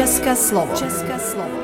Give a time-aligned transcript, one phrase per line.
[0.00, 0.76] České slovo.
[0.76, 1.60] České slovo.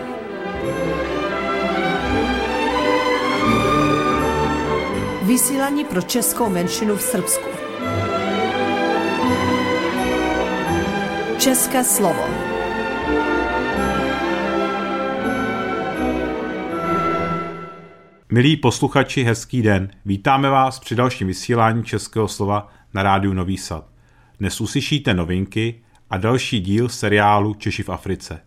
[5.23, 7.49] Vysílání pro českou menšinu v Srbsku.
[11.39, 12.25] České slovo.
[18.33, 19.91] Milí posluchači, hezký den.
[20.05, 23.87] Vítáme vás při dalším vysílání Českého slova na rádiu Nový Sad.
[24.39, 28.41] Dnes uslyšíte novinky a další díl seriálu Češi v Africe.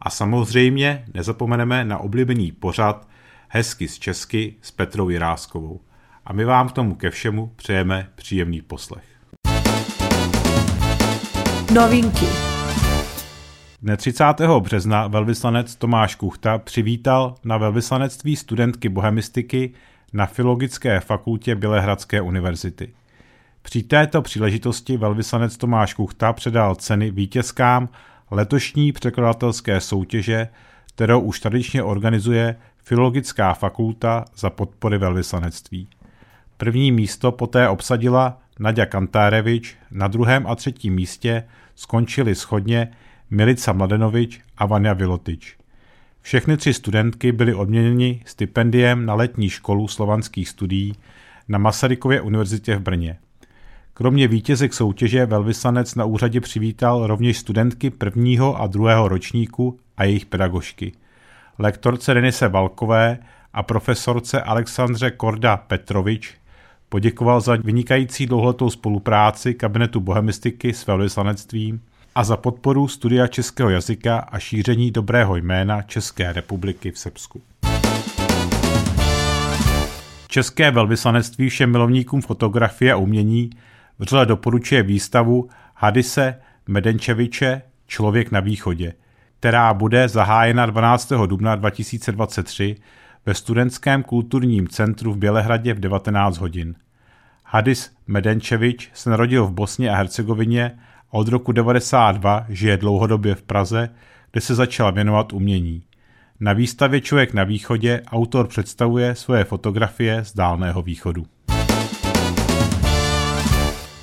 [0.00, 3.08] A samozřejmě nezapomeneme na oblíbený pořad
[3.48, 5.80] Hezky z Česky s Petrou Jiráskovou.
[6.24, 9.04] A my vám k tomu ke všemu přejeme příjemný poslech.
[11.74, 12.26] Novinky.
[13.82, 14.24] Dne 30.
[14.60, 19.72] března velvyslanec Tomáš Kuchta přivítal na velvyslanectví studentky bohemistiky
[20.12, 22.94] na Filologické fakultě Bělehradské univerzity.
[23.68, 27.88] Při této příležitosti velvyslanec Tomáš Kuchta předal ceny vítězkám
[28.30, 30.48] letošní překladatelské soutěže,
[30.94, 35.88] kterou už tradičně organizuje Filologická fakulta za podpory velvyslanectví.
[36.56, 42.88] První místo poté obsadila Nadia Kantárevič, na druhém a třetím místě skončili schodně
[43.30, 45.56] Milica Mladenovič a Vania Vilotič.
[46.20, 50.94] Všechny tři studentky byly odměněny stipendiem na letní školu slovanských studií
[51.48, 53.18] na Masarykově univerzitě v Brně.
[53.98, 60.26] Kromě vítězek soutěže velvyslanec na úřadě přivítal rovněž studentky prvního a druhého ročníku a jejich
[60.26, 60.92] pedagožky.
[61.58, 63.18] Lektorce Denise Valkové
[63.52, 66.34] a profesorce Alexandře Korda Petrovič
[66.88, 71.80] poděkoval za vynikající dlouholetou spolupráci kabinetu bohemistiky s velvyslanectvím
[72.14, 77.40] a za podporu studia českého jazyka a šíření dobrého jména České republiky v Srbsku.
[80.28, 83.50] České velvyslanectví všem milovníkům fotografie a umění
[83.98, 88.92] vřele doporučuje výstavu Hadise Medenčeviče Člověk na východě,
[89.40, 91.12] která bude zahájena 12.
[91.26, 92.76] dubna 2023
[93.26, 96.74] ve Studentském kulturním centru v Bělehradě v 19 hodin.
[97.44, 100.78] Hadis Medenčevič se narodil v Bosně a Hercegovině
[101.10, 103.88] a od roku 92 žije dlouhodobě v Praze,
[104.32, 105.82] kde se začal věnovat umění.
[106.40, 111.26] Na výstavě Člověk na východě autor představuje svoje fotografie z dálného východu.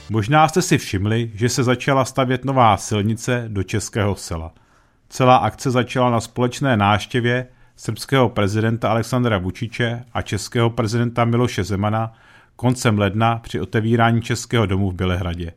[0.09, 4.53] Možná jste si všimli, že se začala stavět nová silnice do Českého sela.
[5.09, 12.13] Celá akce začala na společné náštěvě srbského prezidenta Alexandra Vučiče a českého prezidenta Miloše Zemana
[12.55, 15.51] koncem ledna při otevírání Českého domu v Bělehradě.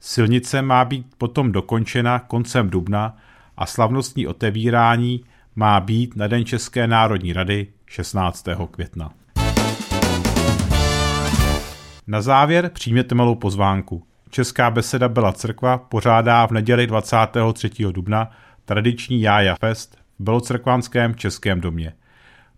[0.00, 3.16] Silnice má být potom dokončena koncem dubna
[3.56, 5.24] a slavnostní otevírání
[5.56, 8.48] má být na Den České národní rady 16.
[8.70, 9.12] května.
[12.06, 14.06] Na závěr přijměte malou pozvánku.
[14.30, 17.70] Česká beseda Byla Crkva pořádá v neděli 23.
[17.92, 18.30] dubna
[18.64, 21.92] tradiční Jája Fest v Belocrkvanském Českém domě.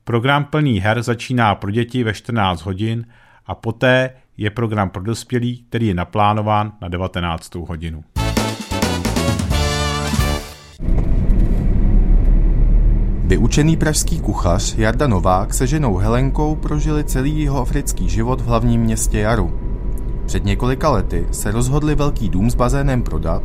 [0.04, 3.06] Program plný her začíná pro děti ve 14 hodin
[3.46, 7.54] a poté je program pro dospělí, který je naplánován na 19.
[7.54, 8.04] hodinu.
[13.28, 18.80] Vyučený pražský kuchař Jarda Novák se ženou Helenkou prožili celý jeho africký život v hlavním
[18.80, 19.60] městě Jaru.
[20.26, 23.42] Před několika lety se rozhodli velký dům s bazénem prodat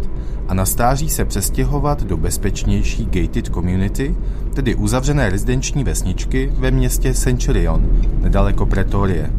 [0.48, 4.16] a na stáří se přestěhovat do bezpečnější gated community,
[4.54, 9.30] tedy uzavřené rezidenční vesničky ve městě Centurion, nedaleko Pretorie.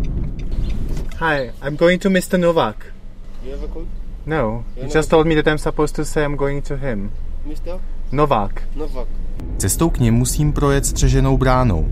[1.18, 2.38] Hi, I'm going to Mr.
[2.38, 2.86] Novak.
[3.42, 3.88] You have a code?
[4.26, 7.10] No, he just told me that I'm supposed to say I'm going to him.
[7.46, 7.80] Mr.
[8.12, 8.62] Novak.
[8.76, 9.08] Novak.
[9.58, 11.88] Cestou k němu musím projet střeženou bránou,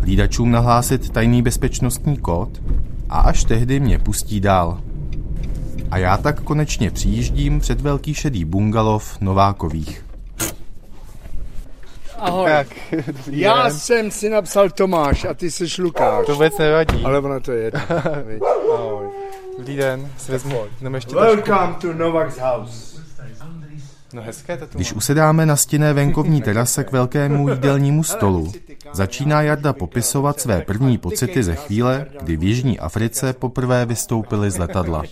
[0.00, 2.62] hlídačům nahlásit tajný bezpečnostní kód
[3.08, 4.80] a až tehdy mě pustí dál.
[5.90, 10.04] A já tak konečně přijíždím před velký šedý bungalov Novákových.
[12.18, 12.50] Ahoj.
[12.50, 12.66] Tak,
[13.30, 16.26] Já jsem si napsal Tomáš a ty jsi Lukáš.
[16.26, 17.04] to vůbec nevadí.
[17.04, 17.70] Ale ono to je?
[18.74, 19.06] Ahoj.
[19.58, 21.14] Dobrý den, si vezmu, jdeme ještě.
[21.14, 22.89] Welcome to Novak's house.
[24.12, 28.52] No hezké to tu Když usedáme na stinné venkovní terase k velkému jídelnímu stolu,
[28.92, 34.58] začíná Jarda popisovat své první pocity ze chvíle, kdy v Jižní Africe poprvé vystoupili z
[34.58, 35.02] letadla.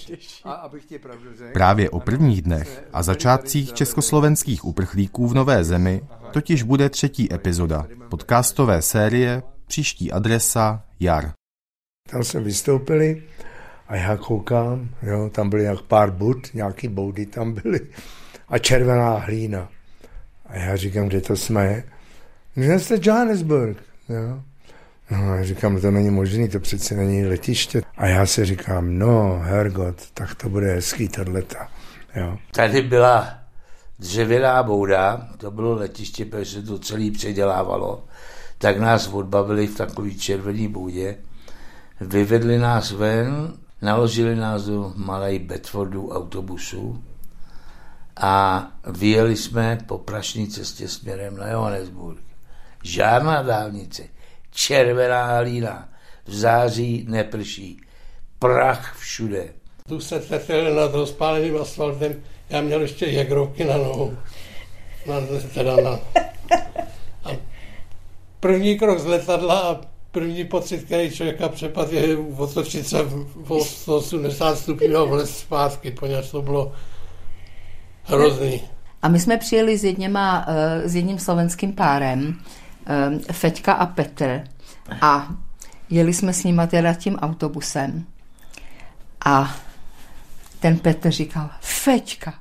[1.52, 6.00] Právě o prvních dnech a začátcích československých uprchlíků v Nové zemi
[6.30, 11.32] totiž bude třetí epizoda podcastové série Příští adresa Jar.
[12.10, 13.22] tam jsme vystoupili
[13.88, 17.80] a já koukám, jo, tam byly jak pár bud, nějaký boudy tam byly
[18.50, 19.68] a červená hlína.
[20.46, 21.84] A já říkám, kde to jsme?
[22.56, 24.42] Že jste Johannesburg, jo.
[25.10, 27.82] No, já říkám, to není možný, to přece není letiště.
[27.96, 31.68] A já si říkám, no, Hergot, tak to bude hezký tohleta,
[32.16, 32.38] jo.
[32.52, 33.38] Tady byla
[33.98, 38.04] dřevěná bouda, to bylo letiště, protože se to celý předělávalo,
[38.58, 41.16] tak nás odbavili v takové červené boudě,
[42.00, 43.52] vyvedli nás ven,
[43.82, 47.02] naložili nás do malé Bedfordu autobusu
[48.20, 52.20] a vyjeli jsme po prašní cestě směrem na Johannesburg.
[52.84, 54.02] Žádná dálnice,
[54.50, 55.88] červená halína,
[56.26, 57.80] v září neprší,
[58.38, 59.48] prach všude.
[59.88, 64.18] Tu se trefili nad rozpáleným asfaltem, já měl ještě jegrovky na nohu.
[65.06, 65.14] Na,
[65.54, 65.90] teda na,
[67.24, 67.30] a
[68.40, 69.80] první krok z letadla a
[70.10, 72.98] první pocit, který člověka přepad, je otočit se
[73.48, 76.72] o 180 stupňů a vlez zpátky, poněvadž to bylo
[78.08, 78.62] hrozný.
[79.02, 82.40] A my jsme přijeli s, jedněma, eh, s jedním slovenským párem,
[82.86, 84.44] eh, Feťka a Petr,
[85.00, 85.28] a
[85.90, 88.06] jeli jsme s nima teda tím autobusem.
[89.24, 89.56] A
[90.60, 92.34] ten Petr říkal, Feťka,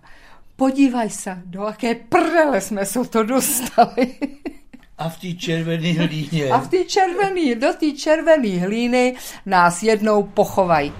[0.55, 4.15] podívaj se, do jaké prdele jsme se to dostali.
[4.97, 6.49] A v té červené hlíně.
[6.49, 9.15] A v té červený, do té červené hlíny
[9.45, 10.93] nás jednou pochovají.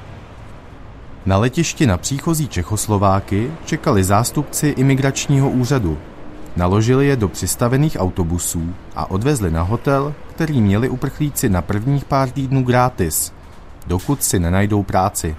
[1.28, 5.98] Na letišti na příchozí Čechoslováky čekali zástupci imigračního úřadu.
[6.56, 12.30] Naložili je do přistavených autobusů a odvezli na hotel, který měli uprchlíci na prvních pár
[12.30, 13.34] týdnů gratis,
[13.88, 15.36] dokud si nenajdou práci.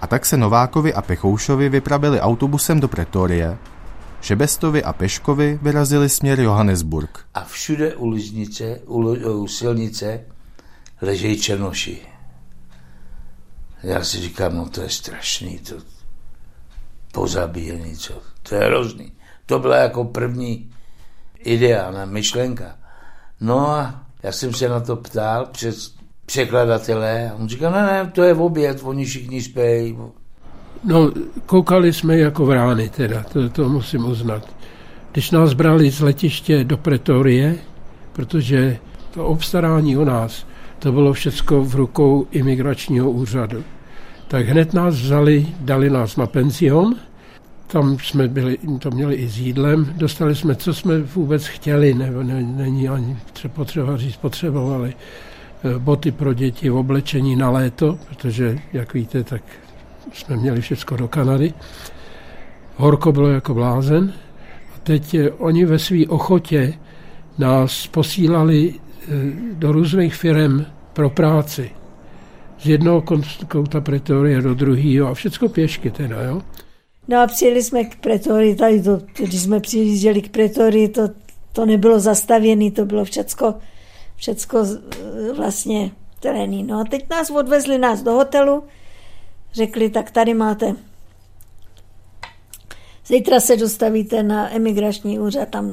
[0.00, 3.58] A tak se Novákovi a Pechoušovi vypravili autobusem do Pretorie,
[4.20, 7.18] Šebestovi a Peškovi vyrazili směr Johannesburg.
[7.34, 8.98] A všude u, liznice, u,
[9.42, 10.20] u silnice
[11.02, 12.13] ležejí černoši.
[13.82, 15.74] Já si říkám, no to je strašný, to
[17.12, 19.12] pozabíjení, co, to je hrozný.
[19.46, 20.70] To byla jako první
[21.38, 22.76] ideálna myšlenka.
[23.40, 25.94] No a já jsem se na to ptal přes
[26.26, 29.98] překladatele a on říkal, ne, ne, to je v oběd, oni všichni spějí.
[30.84, 31.12] No,
[31.46, 34.54] koukali jsme jako v rány teda, to, to musím uznat.
[35.12, 37.56] Když nás brali z letiště do Pretorie,
[38.12, 38.78] protože
[39.10, 40.46] to obstarání u nás,
[40.84, 43.64] to bylo všechno v rukou imigračního úřadu.
[44.28, 46.94] Tak hned nás vzali, dali nás na penzion,
[47.66, 52.22] tam jsme byli, to měli i s jídlem, dostali jsme, co jsme vůbec chtěli, nebo
[52.22, 53.16] ne, není ani
[53.54, 59.42] potřeba říct, potřebovali eh, boty pro děti, oblečení na léto, protože, jak víte, tak
[60.12, 61.52] jsme měli všechno do Kanady.
[62.76, 64.12] Horko bylo jako blázen.
[64.76, 66.74] A teď eh, oni ve své ochotě
[67.38, 68.74] nás posílali
[69.52, 71.70] do různých firm pro práci.
[72.58, 73.04] Z jednoho
[73.48, 76.42] kouta Pretorie do druhého a všechno pěšky teda, jo.
[77.08, 81.08] No a přijeli jsme k Pretorii, tady to, když jsme přijížděli k Pretorii, to,
[81.52, 83.54] to nebylo zastavěné, to bylo všecko,
[84.16, 84.66] všecko
[85.36, 85.90] vlastně
[86.20, 86.62] terénní.
[86.62, 88.64] No a teď nás odvezli nás do hotelu,
[89.52, 90.74] řekli, tak tady máte
[93.06, 95.70] Zítra se dostavíte na emigrační úřad, tam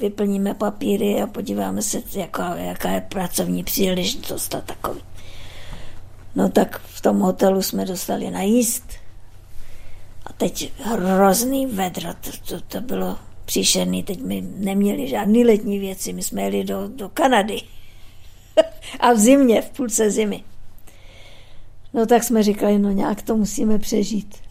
[0.00, 5.00] vyplníme papíry a podíváme se, jaká, jaká je pracovní příležitost a takový.
[6.34, 8.84] No tak v tom hotelu jsme dostali najíst,
[10.26, 16.12] a teď hrozný vedro, to, to, to bylo příšerný, teď my neměli žádný letní věci,
[16.12, 17.60] my jsme jeli do, do Kanady.
[19.00, 20.44] a v zimě, v půlce zimy.
[21.92, 24.43] No tak jsme říkali, no nějak to musíme přežít.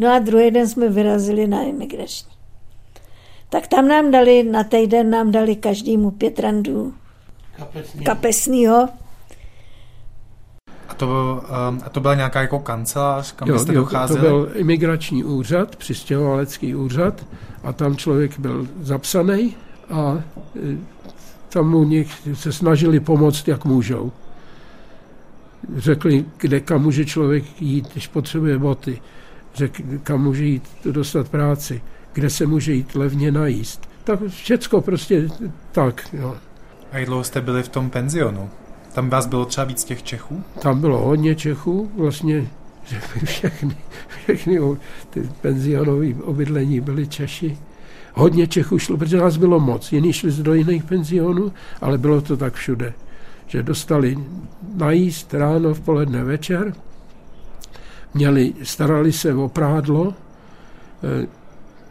[0.00, 2.30] No a druhý den jsme vyrazili na imigrační.
[3.48, 6.94] Tak tam nám dali, na týden nám dali každému pět randů
[8.04, 8.88] kapesního
[11.00, 14.20] to, byl, um, a to byla nějaká jako kancelář, kam jo, jste jo, docházeli?
[14.20, 17.26] To byl imigrační úřad, přistěhovalecký úřad
[17.64, 19.56] a tam člověk byl zapsaný
[19.90, 20.18] a
[20.56, 20.78] e,
[21.48, 21.90] tam mu
[22.34, 24.12] se snažili pomoct, jak můžou.
[25.76, 29.00] Řekli, kde kam může člověk jít, když potřebuje boty.
[29.60, 33.88] Řekli, kam může jít dostat práci, kde se může jít levně najíst.
[34.04, 35.28] Tak všecko prostě
[35.72, 36.08] tak.
[36.12, 36.36] Jo.
[36.92, 38.50] A jak dlouho jste byli v tom penzionu?
[38.94, 40.42] Tam vás bylo třeba víc těch Čechů?
[40.62, 42.48] Tam bylo hodně Čechů, vlastně
[43.24, 43.76] všechny,
[44.24, 44.60] všechny
[45.10, 47.58] ty penzionové obydlení byly Češi.
[48.14, 49.92] Hodně Čechů šlo, protože nás bylo moc.
[49.92, 52.92] Jiní šli do jiných penzionů, ale bylo to tak všude,
[53.46, 54.18] že dostali
[54.74, 56.72] najíst ráno, v poledne, večer,
[58.14, 60.14] měli, starali se o prádlo,
[61.02, 61.26] eh,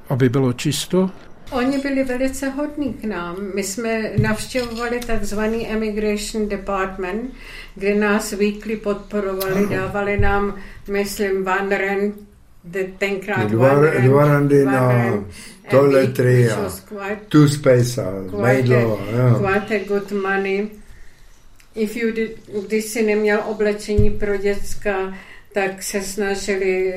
[0.10, 1.10] aby bylo čisto,
[1.52, 3.36] Oni byli velice hodní k nám.
[3.56, 7.34] My jsme navštěvovali takzvaný Emigration Department,
[7.76, 10.56] kde nás weekly podporovali, dávali nám,
[10.92, 12.14] myslím, van ren,
[12.98, 14.92] tenkrát dva, van ren, dva randy na
[15.70, 16.72] toiletry a
[17.30, 19.00] two space a mejdlo.
[19.38, 20.70] Quite a good money.
[21.76, 22.32] If you did,
[22.68, 25.14] když si neměl oblečení pro děcka,
[25.54, 26.94] tak se snažili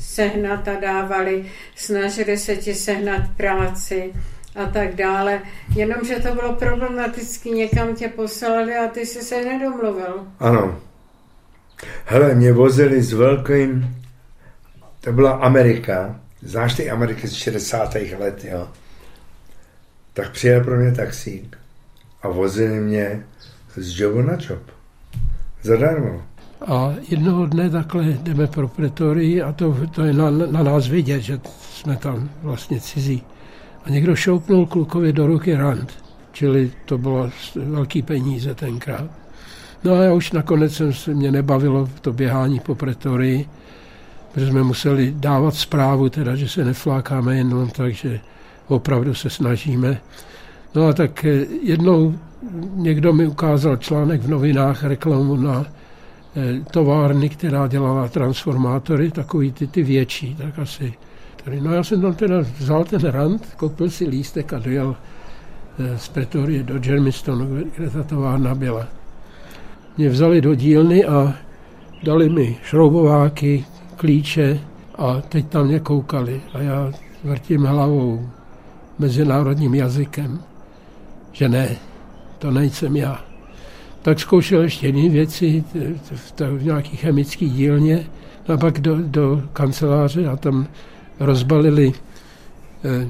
[0.00, 1.44] sehnat a dávali,
[1.76, 4.12] snažili se ti sehnat práci
[4.54, 5.42] a tak dále.
[5.74, 10.26] Jenomže to bylo problematické, někam tě poslali a ty jsi se nedomluvil.
[10.40, 10.80] Ano.
[12.04, 13.96] Hele, mě vozili s velkým,
[15.00, 17.94] to byla Amerika, znáš ty Ameriky z 60.
[18.18, 18.68] let, jo?
[20.12, 21.58] Tak přijel pro mě taxík
[22.22, 23.26] a vozili mě
[23.76, 24.62] z jobu na job.
[25.62, 26.22] Zadarmo.
[26.66, 31.20] A jednoho dne takhle jdeme pro pretorii a to, to je na, na nás vidět,
[31.20, 33.22] že jsme tam vlastně cizí.
[33.84, 35.92] A někdo šoupnul klukovi do ruky rand,
[36.32, 39.10] čili to bylo velký peníze tenkrát.
[39.84, 43.48] No a já už nakonec jsem se mě nebavilo to běhání po pretorii,
[44.32, 48.20] protože jsme museli dávat zprávu, teda, že se neflákáme jenom tak, že
[48.68, 50.00] opravdu se snažíme.
[50.74, 52.14] No a tak eh, jednou
[52.74, 55.66] někdo mi ukázal článek v novinách, reklamu na
[56.70, 60.94] továrny, která dělala transformátory, takový ty, ty větší, tak asi.
[61.44, 64.96] Tady, no já jsem tam teda vzal ten rant, koupil si lístek a dojel
[65.78, 68.86] eh, z Pretorie do Germistonu, kde ta továrna byla.
[69.96, 71.34] Mě vzali do dílny a
[72.02, 73.64] dali mi šroubováky,
[73.96, 74.60] klíče
[74.98, 76.92] a teď tam mě koukali a já
[77.24, 78.28] vrtím hlavou
[78.98, 80.40] mezinárodním jazykem,
[81.32, 81.76] že ne,
[82.38, 83.35] to nejsem já.
[84.06, 85.64] Tak zkoušel ještě jiné věci
[86.12, 88.06] v, v nějaké chemické dílně
[88.54, 90.66] a pak do, do kanceláře a tam
[91.20, 91.92] rozbalili
[92.84, 93.08] eh,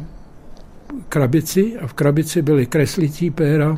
[1.08, 3.76] krabici a v krabici byly kreslicí péra,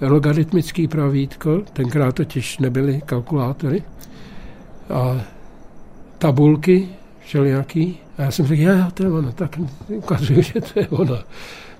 [0.00, 3.82] logaritmický pravítko, tenkrát totiž nebyly kalkulátory,
[4.90, 5.20] a
[6.18, 6.88] tabulky
[7.20, 7.98] všelijaký.
[8.18, 9.58] A já jsem řekl, já, to je ono, tak
[9.88, 11.18] ukazuju, že to je ono.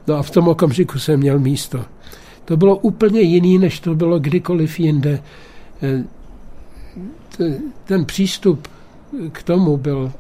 [0.07, 1.85] No a v tom okamžiku jsem měl místo.
[2.45, 5.23] To bylo úplně jiný, než to bylo kdykoliv jinde.
[5.83, 6.05] E,
[7.85, 8.69] ten přístup
[9.33, 10.13] k tomu byl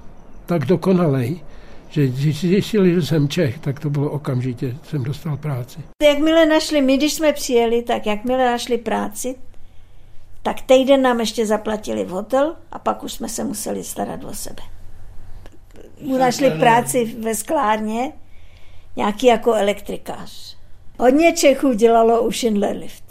[0.46, 1.40] tak dokonalý,
[1.88, 5.80] že když zjistili, že jsem Čech, tak to bylo okamžitě, jsem dostal práci.
[6.02, 9.34] Jakmile našli, my když jsme přijeli, tak jakmile našli práci,
[10.42, 14.34] tak týden nám ještě zaplatili v hotel a pak už jsme se museli starat o
[14.34, 14.62] sebe.
[16.00, 18.12] Mu našli práci ve sklárně,
[18.96, 20.51] nějaký jako elektrikář.
[21.02, 23.04] Hodně Čechů dělalo u Schindler Lift.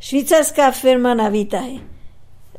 [0.00, 1.80] Švýcarská firma na výtahy.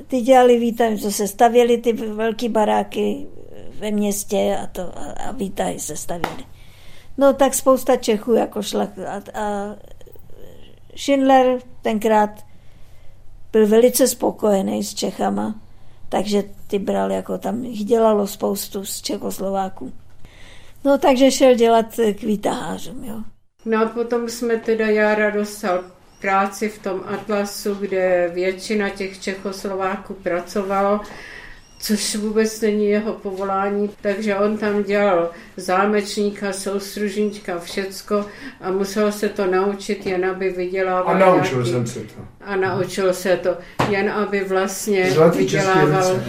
[0.07, 3.27] Ty dělali výtahy, co se stavěly ty velké baráky
[3.79, 6.45] ve městě a, to, a, a výtahy se stavěly.
[7.17, 9.75] No tak spousta Čechů jako šla a, a
[10.95, 12.45] Schindler tenkrát
[13.51, 15.55] byl velice spokojený s Čechama,
[16.09, 19.93] takže ty bral jako tam jich dělalo spoustu z Čekoslováků.
[20.83, 23.34] No takže šel dělat k výtahářům, jo.
[23.65, 25.83] No a potom jsme teda Jára dostal
[26.21, 31.01] práci v tom Atlasu, kde většina těch Čechoslováků pracovalo
[31.85, 38.25] což vůbec není jeho povolání, takže on tam dělal zámečníka, soustružníka, všecko
[38.61, 41.15] a musel se to naučit, jen aby vydělával.
[41.15, 42.21] A naučil nějaký, jsem se to.
[42.41, 43.57] A naučil se to,
[43.89, 46.19] jen aby vlastně Zlatý vydělával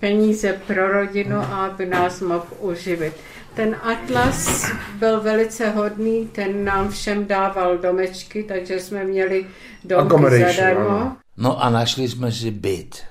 [0.00, 3.14] peníze pro rodinu a aby nás mohl uživit.
[3.60, 9.46] Ten Atlas byl velice hodný, ten nám všem dával domečky, takže jsme měli
[9.84, 11.16] domky zadarmo.
[11.36, 13.02] No a našli jsme si byt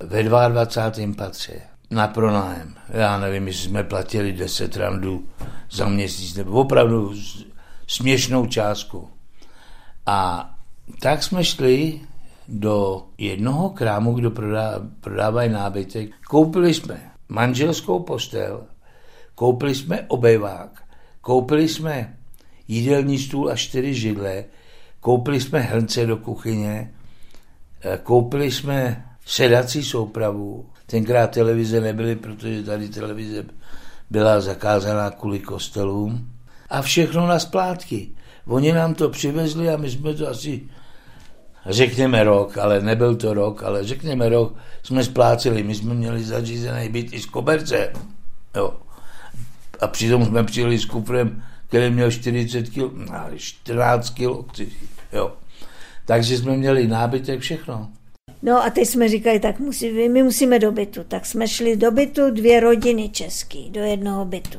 [0.00, 1.14] ve 22.
[1.16, 2.74] patře na pronájem.
[2.88, 5.24] Já nevím, jestli jsme platili 10 randů
[5.70, 7.14] za měsíc, nebo opravdu
[7.86, 9.08] směšnou částku.
[10.06, 10.50] A
[11.02, 12.00] tak jsme šli
[12.48, 16.10] do jednoho krámu, kdo prodá, prodávají nábytek.
[16.28, 18.64] Koupili jsme manželskou postel,
[19.36, 20.82] koupili jsme obejvák,
[21.20, 22.16] koupili jsme
[22.68, 24.44] jídelní stůl a čtyři židle,
[25.00, 26.94] koupili jsme hrnce do kuchyně,
[27.84, 30.66] eh, koupili jsme sedací soupravu.
[30.86, 33.44] Tenkrát televize nebyly, protože tady televize
[34.10, 36.30] byla zakázaná kvůli kostelům.
[36.70, 38.10] A všechno na splátky.
[38.46, 40.62] Oni nám to přivezli a my jsme to asi,
[41.66, 45.62] řekněme rok, ale nebyl to rok, ale řekněme rok, jsme spláceli.
[45.62, 47.92] My jsme měli zařízený byt i z koberce.
[48.56, 48.85] Jo.
[49.80, 54.60] A přitom jsme přijeli s kufrem, který měl 40 kg, 14 kg.
[55.12, 55.32] Jo.
[56.04, 57.88] Takže jsme měli nábytek, všechno.
[58.42, 61.04] No a teď jsme říkali, tak musí, my musíme do bytu.
[61.08, 64.58] Tak jsme šli do bytu dvě rodiny český, do jednoho bytu.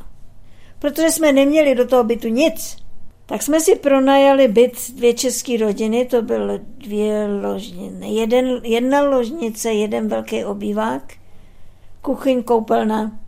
[0.78, 2.76] Protože jsme neměli do toho bytu nic,
[3.26, 9.72] tak jsme si pronajali byt dvě české rodiny, to bylo dvě ložnice, jeden, jedna ložnice,
[9.72, 11.14] jeden velký obývák,
[12.02, 13.18] kuchyň, koupelna.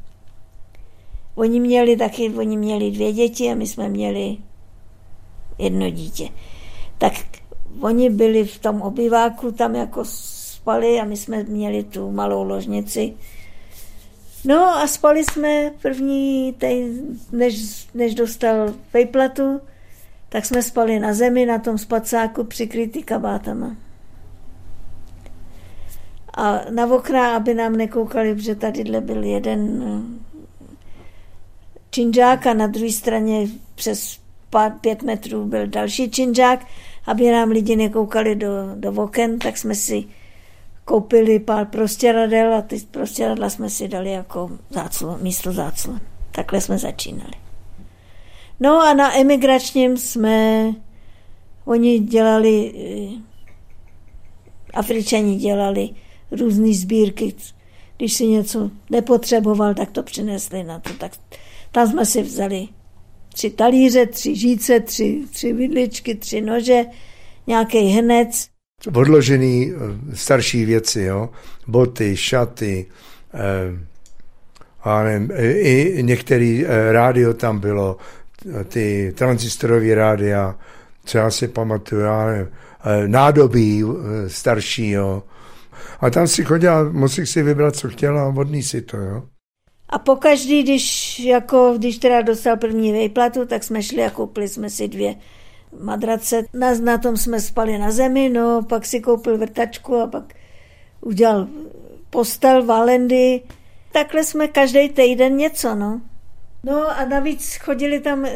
[1.40, 4.36] Oni měli taky, oni měli dvě děti a my jsme měli
[5.58, 6.28] jedno dítě.
[6.98, 7.12] Tak
[7.80, 13.14] oni byli v tom obýváku tam jako spali a my jsme měli tu malou ložnici.
[14.44, 16.92] No a spali jsme první, tej,
[17.32, 19.60] než, než dostal vejplatu,
[20.28, 23.76] tak jsme spali na zemi, na tom spacáku přikrytý kabátama.
[26.34, 29.82] A na okna, aby nám nekoukali, protože tady byl jeden
[31.90, 34.20] eh, činžák a na druhé straně přes
[34.80, 36.66] pět metrů byl další činžák,
[37.06, 40.04] aby nám lidi nekoukali do, do oken, tak jsme si
[40.84, 46.00] koupili pár prostěradel a ty prostěradla jsme si dali jako záclo, místo záclon.
[46.32, 47.32] Takhle jsme začínali.
[48.60, 50.70] No a na emigračním jsme,
[51.64, 53.22] oni dělali, eh,
[54.74, 55.90] Afričani dělali
[56.30, 57.34] různé sbírky.
[57.96, 60.90] Když si něco nepotřeboval, tak to přinesli na to.
[60.92, 61.12] Tak
[61.72, 62.68] tam jsme si vzali
[63.32, 66.82] tři talíře, tři žíce, tři, tři vidličky, tři nože,
[67.46, 68.48] nějaký hnec.
[68.94, 71.28] Odložený eh, starší věci, jo?
[71.66, 72.86] boty, šaty,
[73.34, 73.86] eh,
[74.82, 77.96] a nevím, i některý eh, rádio tam bylo,
[78.68, 80.58] ty transistorové rádia,
[81.04, 82.48] co já si pamatuju, já nevím,
[83.06, 83.84] nádobí
[84.26, 85.22] starší, jo.
[86.00, 89.22] A tam si chodila, musí si vybrat, co chtěla a vodní si to, jo.
[89.90, 94.70] A pokaždý, když, jako, když teda dostal první vejplatu, tak jsme šli a koupili jsme
[94.70, 95.14] si dvě
[95.80, 96.42] madrace.
[96.54, 100.34] Na, na tom jsme spali na zemi, no, pak si koupil vrtačku a pak
[101.00, 101.48] udělal
[102.10, 103.40] postel, valendy.
[103.92, 106.00] Takhle jsme každý týden něco, no.
[106.64, 108.26] No a navíc chodili tam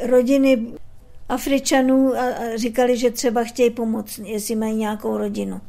[0.00, 0.66] rodiny
[1.28, 5.60] Afričanů a, a říkali, že třeba chtějí pomoct, jestli mají nějakou rodinu.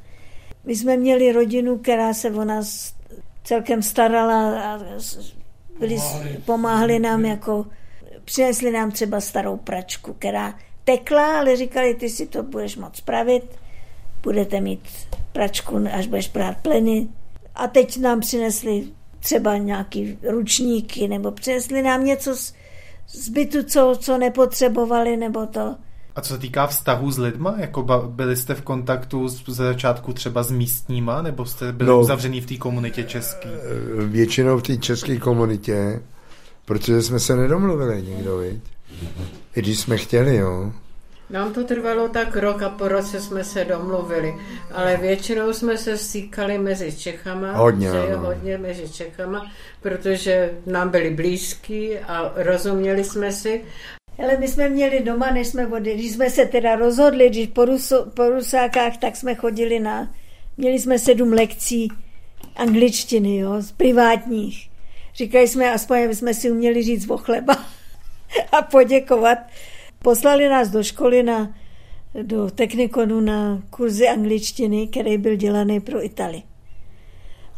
[0.65, 2.93] My jsme měli rodinu, která se o nás
[3.43, 4.79] celkem starala a
[5.79, 5.98] byli,
[6.45, 7.65] pomáhali nám jako,
[8.25, 13.43] přinesli nám třeba starou pračku, která tekla, ale říkali, ty si to budeš moc spravit,
[14.24, 14.89] budete mít
[15.31, 17.07] pračku, až budeš prát pleny.
[17.55, 18.88] A teď nám přinesli
[19.19, 22.54] třeba nějaký ručníky, nebo přinesli nám něco z,
[23.08, 25.75] z bytu, co, co nepotřebovali, nebo to.
[26.15, 30.43] A co se týká vztahu s lidma, jako byli jste v kontaktu ze začátku třeba
[30.43, 33.50] s místníma, nebo jste byli no, uzavřený v té komunitě české?
[33.50, 36.02] Eh, většinou v té české komunitě,
[36.65, 38.62] protože jsme se nedomluvili nikdo, viď?
[39.56, 40.74] I když jsme chtěli, jo.
[41.30, 44.36] Nám to trvalo tak rok a po roce jsme se domluvili,
[44.71, 47.52] ale většinou jsme se stýkali mezi Čechama.
[47.52, 53.62] Hodně, je hodně mezi Čechama, protože nám byli blízký a rozuměli jsme si
[54.23, 57.65] ale my jsme měli doma, než jsme odjeli, když jsme se teda rozhodli, když po,
[57.65, 60.15] Rusu, po Rusákách, tak jsme chodili na,
[60.57, 61.88] měli jsme sedm lekcí
[62.55, 64.69] angličtiny, jo, z privátních.
[65.15, 67.65] Říkali jsme, aspoň jsme si uměli říct o chleba
[68.51, 69.38] a poděkovat.
[69.99, 71.55] Poslali nás do školy na,
[72.21, 76.43] do technikonu na kurzy angličtiny, který byl dělaný pro Itali.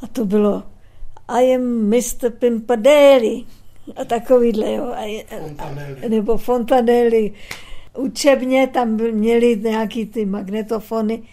[0.01, 0.63] A to bylo
[1.27, 2.29] I am Mr.
[2.29, 3.43] Pimpadelli
[3.95, 4.83] a takovýhle, jo.
[4.83, 5.25] A,
[5.59, 7.31] a, nebo fontanely.
[7.97, 11.23] Učebně tam měli nějaký ty magnetofony.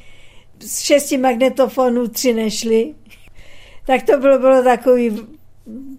[0.60, 2.94] Z šesti magnetofonů tři nešly.
[3.86, 5.20] Tak to bylo, bylo takový,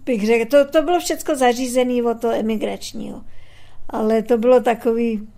[0.04, 3.22] bych řekl, to, to bylo všechno zařízené od toho emigračního.
[3.90, 5.28] Ale to bylo takový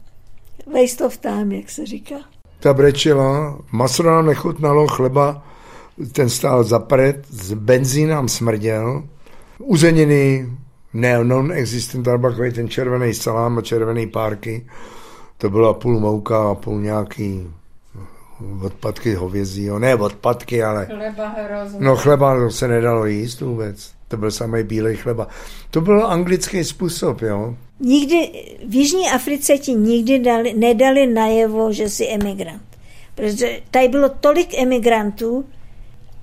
[0.66, 2.14] waste of time, jak se říká.
[2.61, 5.46] Ta brečela, maso nám nechutnalo, chleba,
[6.12, 9.03] ten stál zapret, z benzín nám smrděl,
[9.59, 10.46] uzeniny,
[10.94, 14.66] ne, non-existent takový ten červený salám a červený párky.
[15.38, 17.46] To byla půl mouka a půl nějaký
[18.62, 19.78] odpadky hovězího.
[19.78, 20.87] Ne odpadky, ale...
[20.87, 21.78] Chleba hrozně.
[21.80, 23.92] No chleba se nedalo jíst vůbec.
[24.09, 25.28] To byl samý bílej chleba.
[25.70, 27.54] To byl anglický způsob, jo.
[27.80, 28.30] Nikdy,
[28.68, 32.62] v Jižní Africe ti nikdy dali, nedali najevo, že jsi emigrant.
[33.14, 35.44] Protože tady bylo tolik emigrantů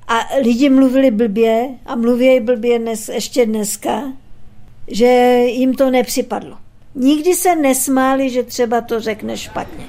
[0.08, 4.04] a lidi mluvili blbě a mluví blbě dnes, ještě dneska,
[4.92, 5.06] že
[5.46, 6.58] jim to nepřipadlo.
[6.96, 9.86] Nikdy se nesmáli, že třeba to řekne špatně.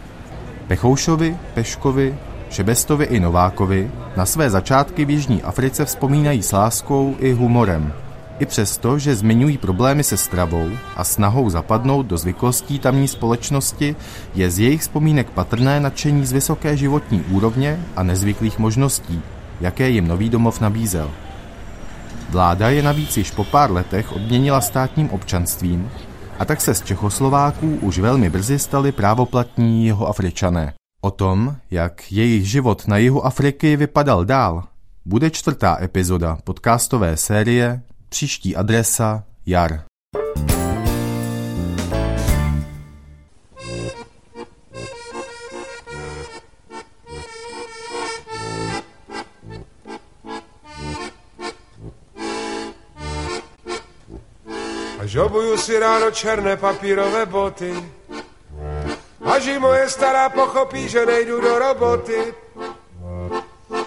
[0.67, 2.15] Pechoušovi, Peškovi,
[2.51, 7.93] Šebestovi i Novákovi na své začátky v Jižní Africe vzpomínají s láskou i humorem.
[8.39, 13.97] I přesto, že zmiňují problémy se stravou a snahou zapadnout do zvyklostí tamní společnosti,
[14.35, 19.23] je z jejich vzpomínek patrné nadšení z vysoké životní úrovně a nezvyklých možností,
[19.61, 21.11] jaké jim nový domov nabízel.
[22.33, 25.91] Vláda je navíc již po pár letech odměnila státním občanstvím
[26.39, 30.75] a tak se z Čechoslováků už velmi brzy stali právoplatní jeho Afričané.
[31.01, 34.65] O tom, jak jejich život na jihu Afriky vypadal dál,
[35.05, 39.92] bude čtvrtá epizoda podcastové série Příští adresa Jar.
[55.13, 57.77] Žobuju si ráno černé papírové boty.
[59.21, 62.35] Až i moje stará pochopí, že nejdu do roboty.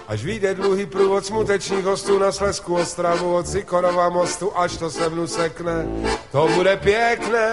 [0.08, 5.08] Až vyjde dlouhý průvod smutečných hostů na Slesku Ostravu od Sikorova mostu, až to se
[5.08, 5.86] mnu sekne,
[6.32, 7.50] to bude pěkné,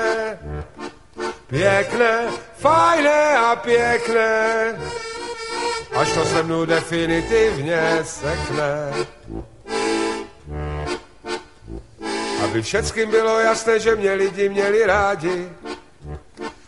[1.48, 4.78] pěkné, fajné a pěkné,
[5.96, 8.94] až to se mnu definitivně sekne.
[12.54, 15.50] Aby všeckým bylo jasné, že mě lidi měli rádi,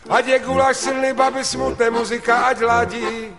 [0.08, 3.36] ať je gulaš silný, baby smutné, muzika ať ladí,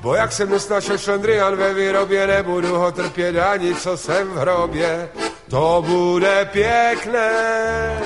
[0.00, 5.08] Bo jak jsem nesnašel šlendrian ve výrobě, nebudu ho trpět ani co jsem v hrobě.
[5.50, 8.00] To bude pěkné,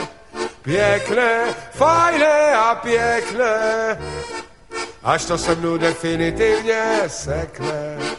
[0.62, 3.98] pěkné, fajné a pěkné,
[5.02, 8.15] až to se mnou definitivně sekne.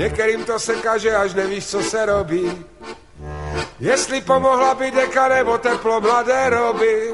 [0.00, 2.64] Některým to se kaže, až nevíš, co se robí.
[3.80, 7.12] Jestli pomohla by deka nebo teplo mladé roby.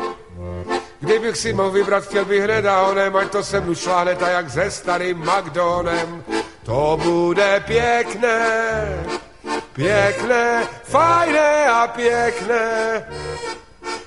[1.00, 4.30] Kdybych si mohl vybrat, chtěl bych hned a onem, ať to se mnu šláhne tak
[4.30, 6.24] jak se starým McDonem.
[6.64, 9.06] To bude pěkné,
[9.72, 13.06] pěkné, fajné a pěkné,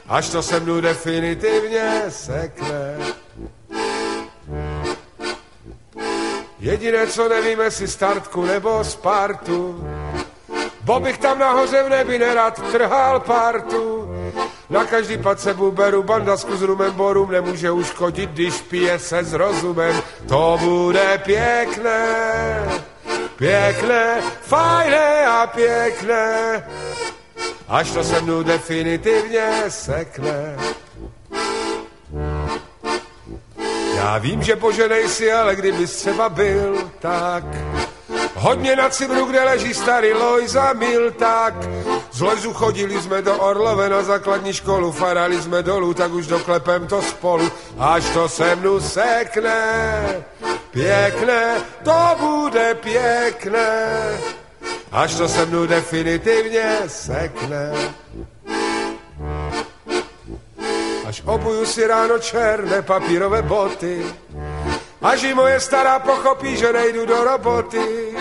[0.07, 2.97] až to se mnu definitivně sekne.
[6.59, 9.87] Jediné, co nevíme, jestli startku nebo Spartu,
[10.81, 14.09] bo bych tam nahoře v nebi nerad trhal partu.
[14.69, 19.33] Na každý pad se beru bandasku s rumem borum, nemůže uškodit, když pije se s
[19.33, 20.01] rozumem.
[20.27, 22.63] To bude pěkné,
[23.35, 26.63] pěkné, fajné a pěkné,
[27.67, 30.57] až to se mnou definitivně sekne.
[33.99, 37.43] Já vím, že bože nejsi, ale kdyby třeba byl, tak
[38.39, 41.53] Hodně na Cibru, kde leží starý Lojza Milták.
[42.11, 46.87] Z Lojzu chodili jsme do Orlove na základní školu, farali jsme dolů, tak už doklepem
[46.87, 49.63] to spolu, až to se mnu sekne.
[50.71, 53.87] Pěkné, to bude pěkné,
[54.91, 57.71] až to se mnu definitivně sekne.
[61.09, 64.05] Až obuju si ráno černé papírové boty,
[65.01, 68.13] Až i moje stará pochopí, že nejdu do roboty.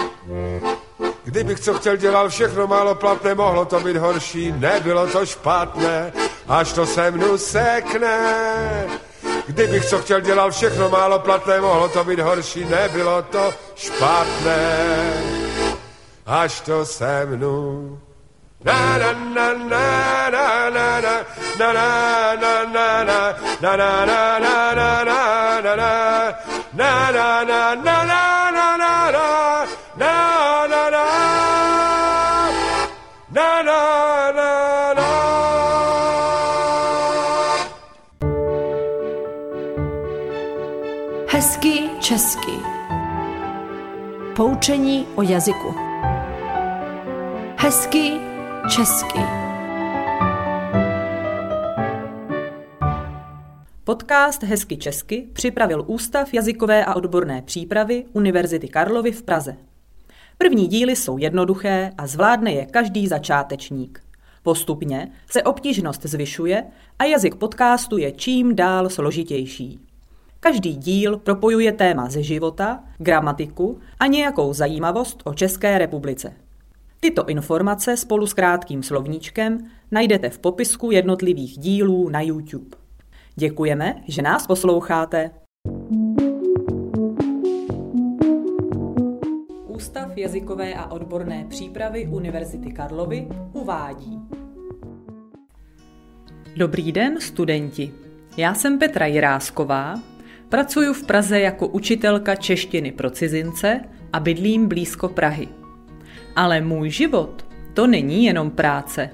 [1.25, 6.13] Kdybych co chtěl, dělal všechno málo platné, mohlo to být horší, nebylo to špatné,
[6.49, 8.17] až to se mnu sekne.
[9.47, 15.13] Kdybych co chtěl, dělal všechno málo platné, mohlo to být horší, nebylo to špatné,
[16.27, 17.99] až to se mnu
[41.31, 42.53] Hezký česky.
[44.37, 45.75] Poučení o jazyku.
[47.57, 48.21] Hezký
[48.69, 49.19] česky.
[53.85, 59.57] Podcast Hezky česky připravil Ústav jazykové a odborné přípravy Univerzity Karlovy v Praze.
[60.39, 64.03] První díly jsou jednoduché a zvládne je každý začátečník.
[64.43, 66.65] Postupně se obtížnost zvyšuje
[66.99, 69.81] a jazyk podcastu je čím dál složitější.
[70.41, 76.48] Každý díl propojuje téma ze života, gramatiku a nějakou zajímavost o České republice.
[77.01, 79.59] Tyto informace spolu s krátkým slovníčkem
[79.91, 82.77] najdete v popisku jednotlivých dílů na YouTube.
[83.37, 85.31] Děkujeme, že nás posloucháte.
[89.67, 94.19] Ústav jazykové a odborné přípravy Univerzity Karlovy uvádí.
[96.57, 97.93] Dobrý den, studenti.
[98.37, 99.95] Já jsem Petra Jirásková,
[100.49, 103.81] pracuji v Praze jako učitelka češtiny pro cizince
[104.13, 105.49] a bydlím blízko Prahy.
[106.39, 109.11] Ale můj život to není jenom práce.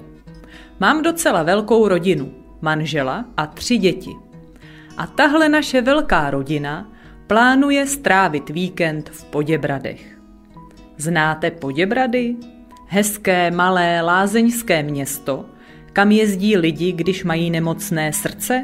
[0.79, 4.11] Mám docela velkou rodinu, manžela a tři děti.
[4.97, 6.91] A tahle naše velká rodina
[7.27, 10.17] plánuje strávit víkend v Poděbradech.
[10.97, 12.35] Znáte Poděbrady?
[12.87, 15.45] Hezké, malé, lázeňské město,
[15.93, 18.63] kam jezdí lidi, když mají nemocné srdce?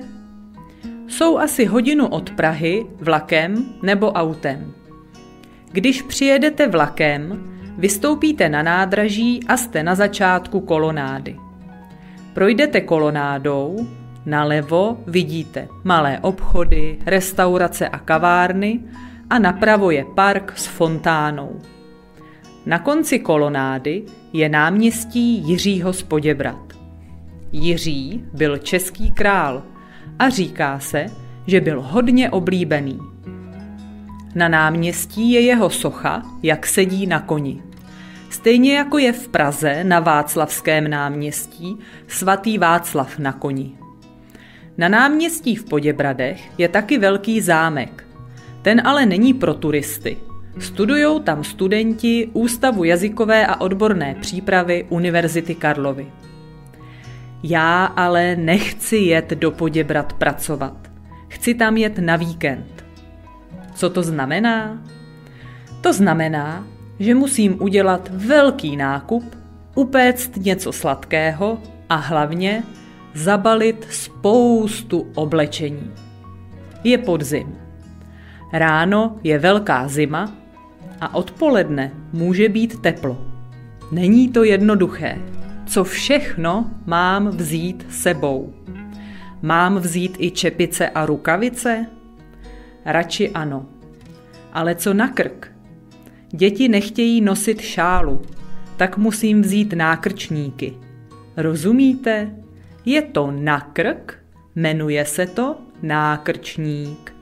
[1.07, 4.73] Jsou asi hodinu od Prahy vlakem nebo autem.
[5.71, 11.35] Když přijedete vlakem, Vystoupíte na nádraží a jste na začátku kolonády.
[12.33, 13.87] Projdete kolonádou,
[14.25, 18.79] nalevo vidíte malé obchody, restaurace a kavárny
[19.29, 21.59] a napravo je park s fontánou.
[22.65, 24.03] Na konci kolonády
[24.33, 26.73] je náměstí Jiřího z Poděbrat.
[27.51, 29.63] Jiří byl český král
[30.19, 31.05] a říká se,
[31.47, 32.99] že byl hodně oblíbený.
[34.35, 37.61] Na náměstí je jeho socha, jak sedí na koni.
[38.29, 43.71] Stejně jako je v Praze na Václavském náměstí svatý Václav na koni.
[44.77, 48.03] Na náměstí v Poděbradech je taky velký zámek.
[48.61, 50.17] Ten ale není pro turisty.
[50.59, 56.07] Studujou tam studenti Ústavu jazykové a odborné přípravy Univerzity Karlovy.
[57.43, 60.91] Já ale nechci jet do Poděbrad pracovat.
[61.27, 62.70] Chci tam jet na víkend.
[63.73, 64.81] Co to znamená?
[65.81, 66.67] To znamená,
[66.99, 69.35] že musím udělat velký nákup,
[69.75, 71.57] upéct něco sladkého
[71.89, 72.63] a hlavně
[73.13, 75.91] zabalit spoustu oblečení.
[76.83, 77.55] Je podzim.
[78.53, 80.31] Ráno je velká zima
[81.01, 83.25] a odpoledne může být teplo.
[83.91, 85.17] Není to jednoduché.
[85.65, 88.53] Co všechno mám vzít sebou?
[89.41, 91.85] Mám vzít i čepice a rukavice?
[92.85, 93.65] Radši ano.
[94.53, 95.51] Ale co na krk?
[96.29, 98.21] Děti nechtějí nosit šálu,
[98.77, 100.73] tak musím vzít nákrčníky.
[101.37, 102.35] Rozumíte?
[102.85, 104.17] Je to na krk,
[104.55, 107.15] jmenuje se to nákrčník.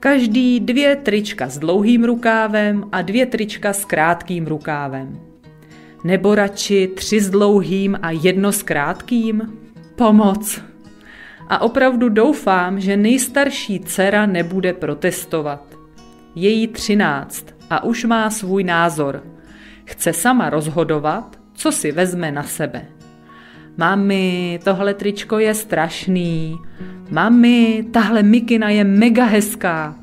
[0.00, 5.20] Každý dvě trička s dlouhým rukávem a dvě trička s krátkým rukávem.
[6.04, 9.58] Nebo radši tři s dlouhým a jedno s krátkým?
[9.96, 10.73] Pomoc!
[11.48, 15.78] A opravdu doufám, že nejstarší dcera nebude protestovat.
[16.34, 19.22] Její třináct a už má svůj názor.
[19.84, 22.84] Chce sama rozhodovat, co si vezme na sebe.
[23.76, 26.56] Mami, tohle tričko je strašný.
[27.10, 29.94] Mami, tahle mikina je mega hezká.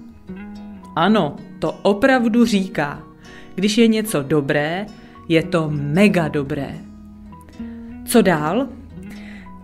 [0.96, 3.04] Ano, to opravdu říká.
[3.56, 4.86] Když je něco dobré,
[5.28, 6.76] je to mega dobré.
[8.06, 8.68] Co dál?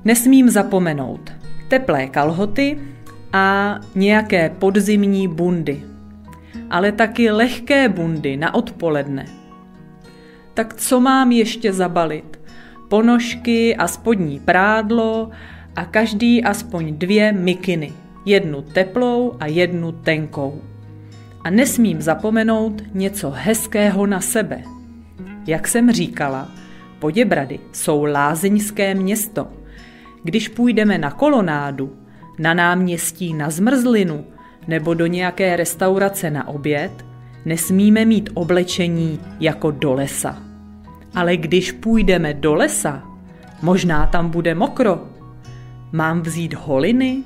[0.05, 1.36] Nesmím zapomenout.
[1.67, 2.77] Teplé kalhoty
[3.33, 5.83] a nějaké podzimní bundy.
[6.69, 9.25] Ale taky lehké bundy na odpoledne.
[10.53, 12.39] Tak co mám ještě zabalit?
[12.89, 15.29] Ponožky a spodní prádlo
[15.75, 17.93] a každý aspoň dvě mikiny.
[18.25, 20.61] Jednu teplou a jednu tenkou.
[21.43, 24.63] A nesmím zapomenout něco hezkého na sebe.
[25.47, 26.49] Jak jsem říkala,
[26.99, 29.47] Poděbrady jsou lázeňské město.
[30.23, 31.97] Když půjdeme na kolonádu,
[32.39, 34.25] na náměstí na zmrzlinu
[34.67, 37.05] nebo do nějaké restaurace na oběd,
[37.45, 40.43] nesmíme mít oblečení jako do lesa.
[41.15, 43.03] Ale když půjdeme do lesa,
[43.61, 45.07] možná tam bude mokro.
[45.91, 47.23] Mám vzít holiny?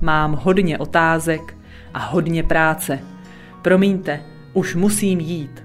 [0.00, 1.56] Mám hodně otázek
[1.94, 2.98] a hodně práce.
[3.62, 4.20] Promiňte,
[4.52, 5.64] už musím jít.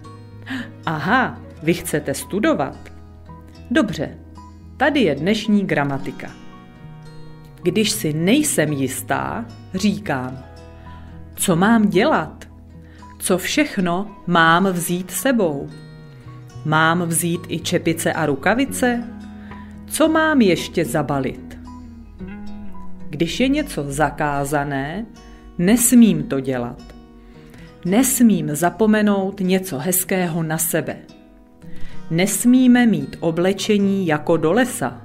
[0.85, 2.77] Aha, vy chcete studovat?
[3.71, 4.17] Dobře,
[4.79, 6.31] tady je dnešní gramatika.
[7.63, 10.43] Když si nejsem jistá, říkám,
[11.35, 12.47] co mám dělat?
[13.19, 15.69] Co všechno mám vzít sebou?
[16.65, 19.03] Mám vzít i čepice a rukavice?
[19.87, 21.59] Co mám ještě zabalit?
[23.09, 25.05] Když je něco zakázané,
[25.57, 26.81] nesmím to dělat.
[27.85, 31.18] Nesmím zapomenout něco hezkého na sebe.
[32.11, 35.01] Nesmíme mít oblečení jako do lesa.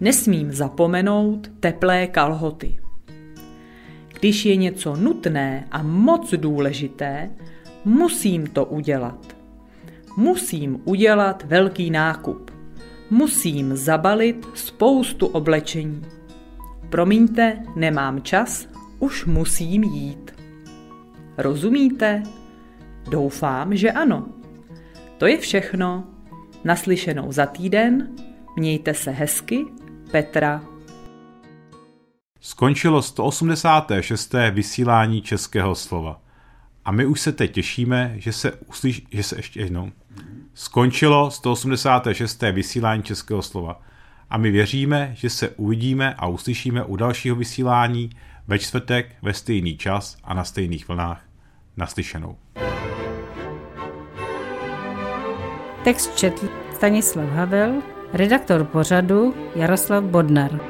[0.00, 2.78] Nesmím zapomenout teplé kalhoty.
[4.20, 7.30] Když je něco nutné a moc důležité,
[7.84, 9.36] musím to udělat.
[10.16, 12.50] Musím udělat velký nákup.
[13.10, 16.02] Musím zabalit spoustu oblečení.
[16.90, 20.34] Promiňte, nemám čas, už musím jít.
[21.38, 22.22] Rozumíte?
[23.10, 24.26] Doufám, že ano.
[25.18, 26.04] To je všechno.
[26.64, 28.08] Naslyšenou za týden.
[28.56, 29.64] Mějte se hezky.
[30.10, 30.64] Petra.
[32.40, 34.34] Skončilo 186.
[34.50, 36.20] vysílání českého slova.
[36.84, 39.92] A my už se teď těšíme, že se uslyš, že se ještě jednou.
[40.54, 42.42] Skončilo 186.
[42.52, 43.80] vysílání českého slova.
[44.30, 48.10] A my věříme, že se uvidíme a uslyšíme u dalšího vysílání
[48.46, 51.22] ve čtvrtek ve stejný čas a na stejných vlnách.
[51.76, 52.36] Naslyšenou.
[55.86, 60.60] Text četl Stanislav Havel, redaktor pořadu Jaroslav Bodnar.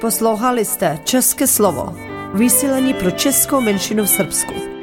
[0.00, 1.96] Poslouchali jste České slovo.
[2.34, 4.73] Vysílení pro českou menšinu v Srbsku.